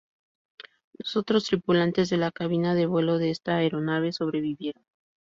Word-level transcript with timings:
Los 0.97 1.15
otros 1.15 1.45
tripulantes 1.45 2.09
de 2.09 2.17
la 2.17 2.31
cabina 2.31 2.73
de 2.73 2.87
vuelo 2.87 3.19
de 3.19 3.29
esta 3.29 3.57
aeronave 3.57 4.11
sobrevivieron. 4.13 4.81